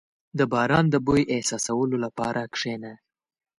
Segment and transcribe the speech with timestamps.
[0.39, 2.93] •د باران د بوی احساسولو لپاره کښېنه.